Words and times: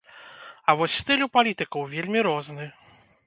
А 0.71 0.73
вось 0.79 0.95
стыль 1.01 1.25
у 1.27 1.27
палітыкаў 1.37 1.81
вельмі 1.93 2.19
розны. 2.31 2.65